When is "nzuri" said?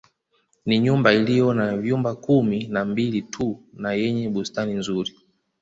4.73-5.11